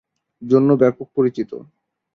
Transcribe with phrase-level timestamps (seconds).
[0.41, 1.51] জন্য ব্যপক পরিচিত।